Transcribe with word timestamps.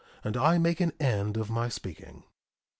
And 0.23 0.35
I 0.35 0.57
make 0.57 0.81
an 0.81 0.93
end 0.99 1.37
of 1.37 1.51
my 1.51 1.69
speaking. 1.69 2.23